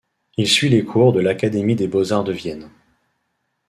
Il 0.35 0.47
suit 0.49 0.69
les 0.69 0.83
cours 0.83 1.13
de 1.13 1.19
l'Académie 1.19 1.75
des 1.75 1.87
beaux-arts 1.87 2.23
de 2.23 2.33
Vienne. 2.33 2.71